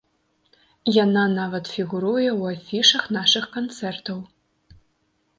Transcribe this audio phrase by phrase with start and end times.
[1.03, 4.17] Яна нават фігуруе ў афішах нашых канцэртаў.